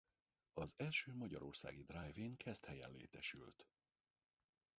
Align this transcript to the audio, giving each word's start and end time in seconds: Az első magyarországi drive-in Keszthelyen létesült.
Az 0.53 0.73
első 0.77 1.13
magyarországi 1.13 1.83
drive-in 1.83 2.37
Keszthelyen 2.37 2.91
létesült. 2.91 3.67